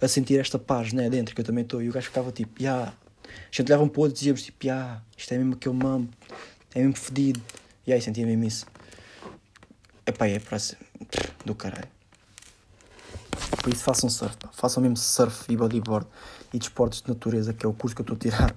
[0.00, 1.80] a sentir esta paz, né, dentro, que eu também estou.
[1.82, 2.92] E o gajo ficava tipo, ya.
[3.50, 6.08] A gente leva um para outro e dizíamos tipo, ya, isto é mesmo aquele mamo,
[6.74, 7.40] é mesmo fedido.
[7.86, 8.66] E aí sentia mesmo isso.
[10.06, 10.78] Epá, é para ser
[11.44, 11.88] do caralho.
[13.62, 16.06] Por isso façam surf, façam mesmo surf e bodyboard
[16.52, 18.54] e desportos de natureza, que é o curso que eu estou a tirar.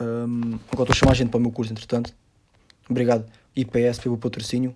[0.00, 2.14] Um, agora estou a chamar gente para o meu curso, entretanto.
[2.88, 4.74] Obrigado, IPS, pelo patrocínio.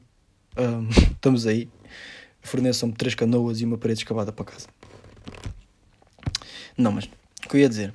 [0.56, 1.68] Um, estamos aí.
[2.42, 4.68] Forneçam-me três canoas e uma parede escavada para casa.
[6.76, 7.94] Não, mas o que eu ia dizer?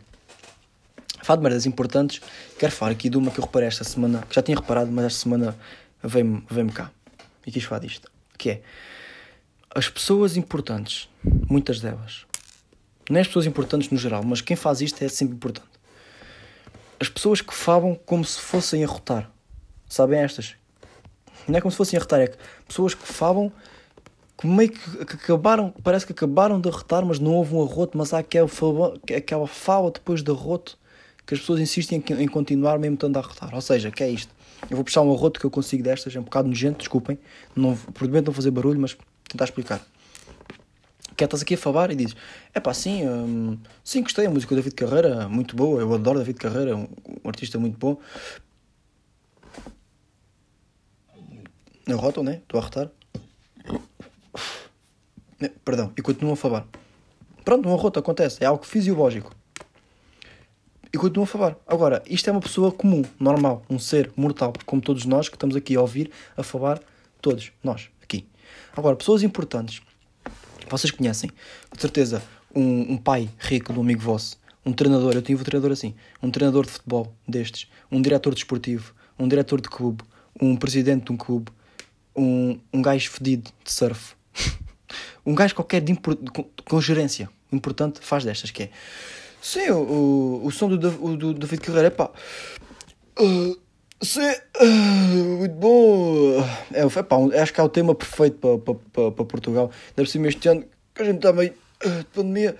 [1.24, 2.22] Falar de merdas importantes,
[2.58, 5.06] quero falar aqui de uma que eu reparei esta semana, que já tinha reparado, mas
[5.06, 5.56] esta semana
[6.04, 6.92] veio-me veio cá.
[7.46, 8.12] E quis falar disto.
[8.38, 8.62] Que é
[9.74, 12.26] as pessoas importantes, muitas delas,
[13.10, 15.70] não é as pessoas importantes no geral, mas quem faz isto é sempre importante.
[17.00, 19.32] As pessoas que falam como se fossem a rotar.
[19.88, 20.56] Sabem estas?
[21.48, 23.52] Não é como se fossem a rotar, é que pessoas que falam
[24.38, 27.98] que meio que, que acabaram, parece que acabaram de arrotar, mas não houve um arroto,
[27.98, 28.50] mas há aquela
[29.16, 30.78] aquela fala depois de arroto
[31.32, 33.56] que as pessoas insistem em, continuar mesmo estando a arrotar.
[33.56, 34.36] Ou seja, que é isto?
[34.70, 37.18] Eu vou puxar um arroto que eu consigo destas, é um bocado nojento, desculpem,
[37.56, 38.98] não, provavelmente não fazer barulho, mas
[39.30, 39.82] tentar explicar.
[41.16, 42.18] Que é, estás aqui a falar e dizes:
[42.54, 46.20] é pá, sim, hum, sim, gostei, a música do David Carreira, muito boa, eu adoro
[46.20, 46.90] David Carreira, um,
[47.24, 47.98] um artista muito bom.
[51.88, 52.42] Arrotam, né?
[52.44, 52.90] Estou a arrotar.
[55.64, 56.68] Perdão, e continuam a falar.
[57.46, 59.34] Pronto, um arroto acontece, é algo fisiológico.
[60.94, 61.56] E continuam a falar.
[61.66, 65.56] Agora, isto é uma pessoa comum, normal, um ser mortal, como todos nós que estamos
[65.56, 66.82] aqui a ouvir, a falar,
[67.22, 68.28] todos, nós, aqui.
[68.76, 69.82] Agora, pessoas importantes,
[70.70, 71.32] vocês conhecem,
[71.74, 72.22] de certeza,
[72.54, 75.96] um, um pai rico de um amigo vosso, um treinador, eu tive um treinador assim,
[76.22, 80.04] um treinador de futebol destes, um diretor desportivo, um diretor de clube,
[80.42, 81.52] um presidente de um clube,
[82.14, 84.14] um, um gajo fedido de surf,
[85.26, 88.70] um gajo qualquer de com, com gerência importante faz destas, que é
[89.42, 90.78] sim, o, o, som do,
[91.18, 92.12] do David Carreira é pá
[93.18, 93.56] ah,
[94.02, 94.22] sim,
[94.60, 98.76] ah, muito bom é, é pá, um- acho que é o tema perfeito para, para,
[98.94, 102.56] para, para Portugal deve ser este ano que a gente está meio ah, de pandemia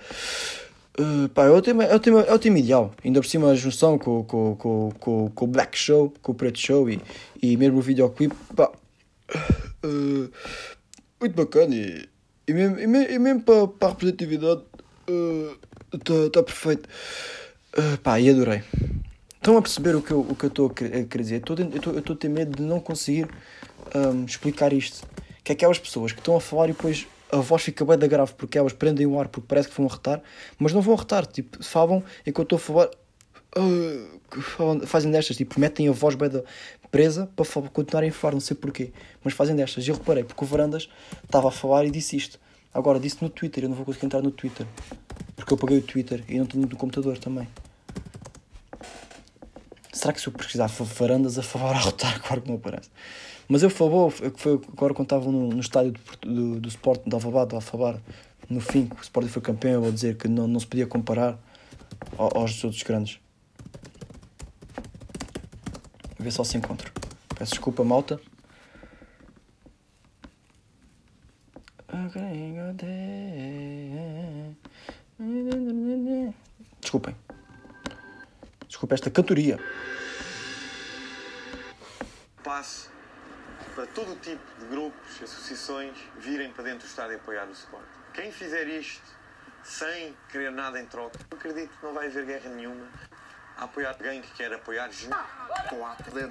[0.98, 2.92] Uh, pá, é o, tema, é, o tema, é o tema ideal.
[3.02, 6.34] Ainda por cima a junção com, com, com, com, com o Black Show, com o
[6.34, 7.00] Preto Show e,
[7.42, 8.70] e mesmo o videoclipe, pá,
[9.84, 10.30] uh,
[11.18, 11.74] muito bacana.
[11.74, 12.06] E,
[12.46, 14.60] e mesmo, e mesmo, para, para a representatividade,
[15.92, 16.88] está tá perfeito.
[17.76, 18.62] Uh, pá, e adorei.
[19.34, 21.34] Estão a perceber o que eu o que estou a querer dizer?
[21.36, 23.28] Eu estou a- estou- estou ter medo de não conseguir
[23.94, 25.06] um, explicar isto.
[25.42, 28.06] Que é aquelas pessoas que estão a falar e depois a voz fica bem da
[28.06, 30.22] grave porque elas prendem o ar porque parece que vão arretar,
[30.58, 31.26] mas não vão arretar.
[31.26, 32.90] Tipo, falam enquanto eu estou a falar.
[34.56, 36.42] falam- fazem destas, tipo, metem a voz bem da
[36.90, 38.92] presa para continuarem a falar, não sei porquê,
[39.24, 39.86] mas fazem destas.
[39.86, 40.88] E eu reparei, porque o Varandas
[41.24, 42.38] estava a falar e disse isto.
[42.74, 44.66] Agora, disse no Twitter, eu não vou conseguir entrar no Twitter,
[45.42, 47.48] porque eu paguei o Twitter e não tenho no computador também.
[49.92, 52.88] Será que se eu pesquisar fa- varandas a falar a rotar, claro que não aparece.
[53.48, 57.12] Mas eu falou, foi agora quando estava no, no estádio do, do, do Sport de
[57.12, 57.98] Alvalade, do Alfabar,
[58.48, 60.86] no fim, que o Sporting foi campeão, eu vou dizer que não, não se podia
[60.86, 61.36] comparar
[62.16, 63.18] ao- aos outros grandes.
[66.18, 66.92] A ver só se encontro.
[67.36, 68.20] Peço desculpa, malta.
[76.80, 77.16] Desculpem.
[78.66, 79.58] Desculpa esta cantoria.
[82.42, 82.90] passo
[83.74, 87.84] para todo o tipo de grupos, associações virem para dentro do estádio apoiar o Sport.
[88.12, 89.02] Quem fizer isto
[89.62, 92.84] sem querer nada em troca, acredito que não vai haver guerra nenhuma.
[93.56, 94.90] a apoiar alguém que quer apoiar.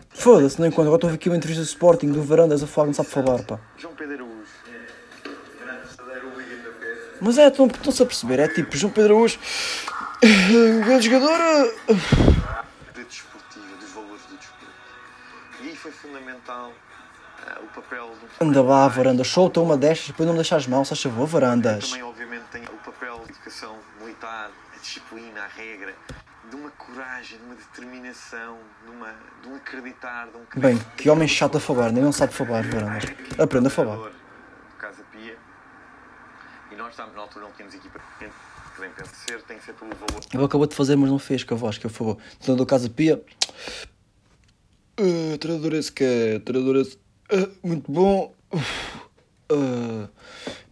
[0.10, 0.84] Foda-se, não encontro.
[0.94, 3.60] Agora estou aqui uma entrevista do Sporting, do Varandas, a falar, não sabe falar, pá.
[3.78, 4.52] João Pedro Araújo.
[7.22, 9.40] Mas é, estão- estão-se a perceber, é tipo, João Pedro Araújo,
[10.86, 11.40] grande jogador.
[11.40, 11.94] eh,
[12.96, 14.66] de desportiva, dos valores do desporto.
[15.62, 16.72] E aí foi fundamental
[17.48, 18.08] ah, o papel
[18.40, 21.90] do Anda lá, Varandas, solta uma destas, depois não me deixas mal, se achas Varandas.
[21.90, 25.94] Também, obviamente, tem o papel de educação militar, a disciplina, a regra,
[26.50, 31.08] de uma coragem, de uma determinação, de, uma, de um acreditar, de um Bem, que
[31.10, 33.04] homem chato a falar, nem não sabe falar, Varandas.
[33.38, 34.10] Aprenda a falar.
[34.80, 35.38] Casa Pia.
[36.72, 38.30] E nós estávamos na altura, não tínhamos equipa que
[38.80, 40.22] vem pensar ser, tem que ser pelo valor.
[40.34, 42.18] Ele acabou de fazer, mas não fez, que a voz, que eu favor.
[42.40, 43.24] Treinador Casa Pia.
[45.00, 46.40] Uh, treinador esse que é.
[46.40, 46.96] Treinador esse.
[47.32, 48.34] uh, muito bom.
[49.52, 50.08] Uh,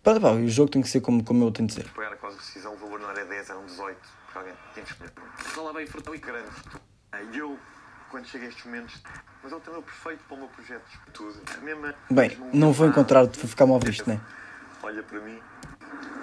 [0.01, 1.85] pá, pá, o jogo tem que ser como, como eu tenho de ser.
[1.85, 3.97] apoiar a de decisão, o valor não era 10, era um 18.
[4.25, 5.11] Porque alguém tinha que escolher.
[5.35, 6.49] Fala bem, frutal e grande.
[7.33, 7.59] E eu,
[8.09, 9.01] quando chego a estes momentos,
[9.43, 11.41] mas é o tamanho perfeito para o meu projeto de tudo.
[11.53, 14.21] A mesma, Bem, mesmo não vou encontrar-te, vou ficar mal visto, né?
[14.81, 15.39] Olha para mim,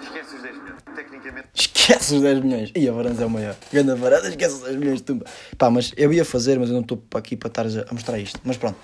[0.01, 0.81] esquece os 10 milhões.
[0.95, 2.71] Tecnicamente, Esquece os 10 milhões.
[2.75, 3.55] E a Varandas é o maior.
[3.71, 5.25] Ganda Varandas, esquece os 10 milhões de tumba.
[5.57, 8.39] Pá, mas eu ia fazer, mas eu não estou aqui para estar a mostrar isto.
[8.43, 8.77] Mas pronto.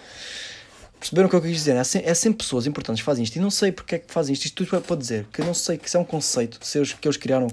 [1.00, 1.76] Perceberam o que eu quis dizer?
[1.76, 4.34] É, se- sempre pessoas importantes que fazem isto e não sei porque é que fazem
[4.34, 4.46] isto.
[4.46, 6.78] Isto tudo é para dizer que eu não sei que isso é um conceito que
[6.78, 7.48] eles, criaram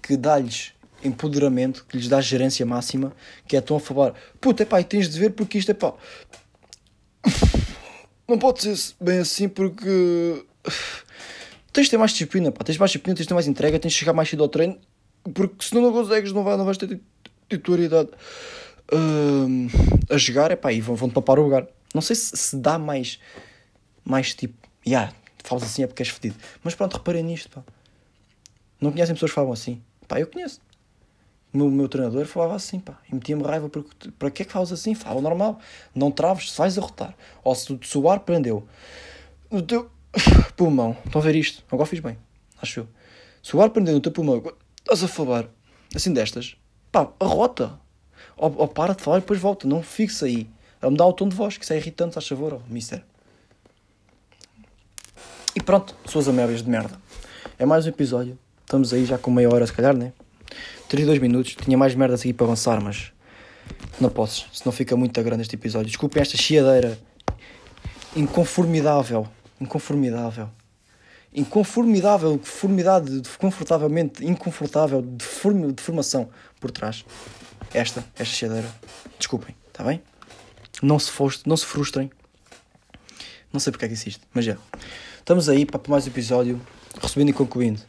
[0.00, 3.12] que dá-lhes empoderamento, que lhes dá gerência máxima,
[3.48, 5.94] que é tão a falar, puta, é pá, tens de ver porque isto é pá.
[8.28, 10.44] Não pode ser bem assim porque
[11.72, 12.64] tens de ter mais disciplina, pá.
[12.64, 14.78] Tens mais disciplina, tens de ter mais entrega, tens de chegar mais cedo ao treino,
[15.34, 17.02] porque senão não consegues, não, vai, não vais ter tit-
[17.48, 18.10] titularidade
[18.92, 19.68] hum,
[20.10, 21.66] a jogar, é pá, e vão- vão-te papar o lugar.
[21.94, 23.18] Não sei se, se dá mais,
[24.04, 24.54] mais tipo,
[24.84, 26.36] já, yeah, falas assim é porque és fedido.
[26.62, 27.62] Mas pronto, reparem nisto, pá.
[28.80, 29.80] Não conhecem pessoas que falam assim?
[30.08, 30.60] Pá, eu conheço.
[31.52, 34.44] O meu, meu treinador falava assim, pá, e metia-me raiva, porque tu- para que é
[34.44, 34.94] que falas assim?
[34.94, 35.60] Fala normal,
[35.94, 37.14] não traves, se vais a rotar.
[37.44, 38.66] Ou se, se o ar prendeu
[39.50, 39.90] no teu
[40.56, 41.64] pulmão, estão a ver isto?
[41.70, 42.18] Agora fiz bem,
[42.60, 42.88] acho eu.
[43.42, 44.42] Se o ar prendeu no teu pulmão,
[44.80, 45.48] estás a falar
[45.94, 46.56] assim destas,
[46.90, 47.80] pá, arrota.
[48.36, 50.50] Ou, ou para de falar e depois volta, não fixe aí.
[50.80, 53.02] A mudar o tom de voz, que isso é irritante, faz favor, oh, mister.
[55.54, 56.98] E pronto, suas amélias de merda.
[57.58, 58.38] É mais um episódio.
[58.62, 60.12] Estamos aí já com meia hora, se calhar, né?
[60.88, 61.54] 32 minutos.
[61.54, 63.12] Tinha mais merda a seguir para avançar, mas
[64.00, 64.48] não posso.
[64.52, 65.88] Senão fica muito grande este episódio.
[65.88, 66.98] Desculpem esta chiadeira
[68.16, 69.28] inconformidável.
[69.62, 70.50] Inconformidável.
[71.32, 72.36] Inconformidável.
[72.36, 73.20] Deformidade.
[73.20, 75.00] de- Confortavelmente inconfortável.
[75.02, 76.28] Deform, deformação
[76.60, 77.04] por trás.
[77.72, 78.00] Esta.
[78.14, 78.68] Esta chiadeira.
[79.18, 79.54] Desculpem.
[79.68, 80.02] Está bem?
[80.82, 82.10] Não se, foste, não se frustrem.
[83.52, 84.56] Não sei porque é que existe, mas já.
[85.18, 86.60] Estamos aí para mais um episódio.
[87.00, 87.80] Resumindo e concluindo.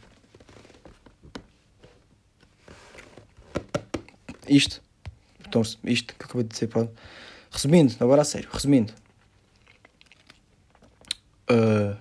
[4.48, 4.80] Isto.
[5.84, 6.92] Isto que eu acabei de dizer, pronto.
[7.50, 8.48] Resumindo, agora a sério.
[8.52, 8.92] Resumindo.
[11.50, 11.96] Uh,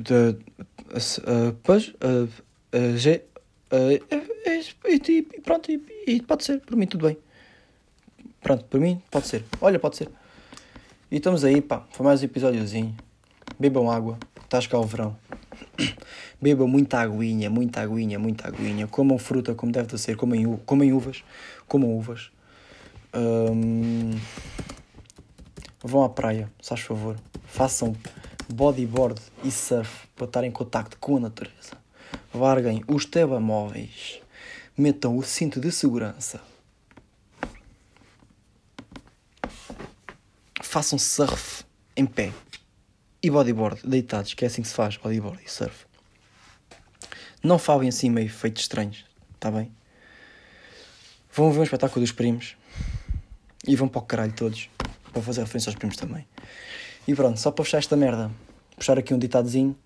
[0.00, 3.22] de, uh, pois, uh, uh, G,
[3.70, 4.16] uh,
[4.88, 7.16] e, e, e pronto, e, e pode ser, por mim tudo bem.
[8.42, 9.44] Pronto, por mim pode ser.
[9.60, 10.08] Olha, pode ser.
[11.10, 12.96] E estamos aí, pá, foi mais um episódiozinho.
[13.58, 15.16] Bebam água, está a chegar o verão.
[16.40, 18.86] Bebam muita aguinha, muita aguinha, muita aguinha.
[18.86, 21.22] Comam fruta como deve de ser, comem, comem uvas,
[21.68, 22.32] comam uvas.
[23.14, 24.18] Hum,
[25.82, 27.16] vão à praia, se faz favor.
[27.46, 27.96] Façam
[28.48, 31.76] bodyboard e surf para estar em contacto com a natureza.
[32.34, 34.20] Larguem os telemóveis.
[34.76, 36.40] Metam o cinto de segurança.
[40.62, 41.64] Façam surf
[41.96, 42.32] em pé.
[43.22, 45.86] E bodyboard, deitados, que é assim que se faz, bodyboard e surf.
[47.42, 49.04] Não falem assim meio feitos estranhos,
[49.38, 49.70] tá bem?
[51.32, 52.56] Vão ver um espetáculo dos primos.
[53.66, 54.68] E vão para o caralho todos.
[55.12, 56.26] Para fazer referência aos primos também.
[57.06, 58.30] E pronto, só para fechar esta merda.
[58.76, 59.76] Puxar aqui um ditadozinho.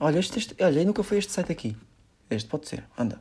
[0.00, 1.76] Olha, este, este, olha, nunca foi este site aqui.
[2.28, 3.20] Este pode ser, anda.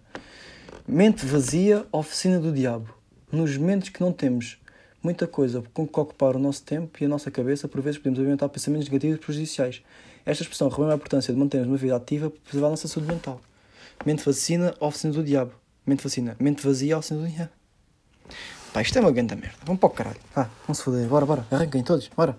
[0.88, 2.94] Mente vazia, oficina do diabo.
[3.32, 4.58] Nos momentos que não temos
[5.02, 8.20] muita coisa com que ocupar o nosso tempo e a nossa cabeça, por vezes podemos
[8.20, 9.84] alimentar pensamentos negativos e prejudiciais.
[10.26, 13.12] Esta expressão relembra a importância de mantermos uma vida ativa para preservar a nossa saúde
[13.12, 13.40] mental.
[14.04, 15.52] Mente vacina, oficina do diabo.
[15.86, 17.52] Mente vacina, mente vazia, oficina do diabo.
[18.76, 19.56] Pá, isto é uma grande merda.
[19.64, 20.20] Vamos para o caralho.
[20.36, 21.08] Vamos se foder.
[21.08, 21.46] Bora, bora.
[21.50, 22.10] Arranquem todos.
[22.10, 22.36] Bora.